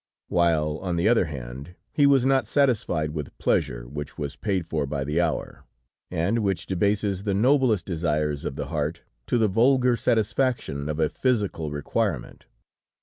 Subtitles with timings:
[0.29, 4.87] While, on the other hand, he was not satisfied with pleasure which was paid for
[4.87, 5.63] by the hour,
[6.09, 11.07] and which debases the noblest desires of the heart, to the vulgar satisfaction of a
[11.07, 12.47] physical requirement.